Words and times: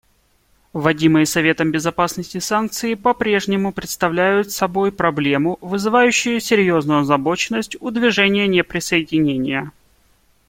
Вводимые 0.73 1.27
Советом 1.27 1.69
Безопасности 1.71 2.39
санкции 2.39 2.95
попрежнему 2.95 3.71
представляют 3.71 4.49
собой 4.51 4.91
проблему, 4.91 5.59
вызывающую 5.61 6.39
серьезную 6.39 7.01
озабоченность 7.01 7.75
у 7.79 7.91
Движения 7.91 8.47
неприсоединения. 8.47 9.71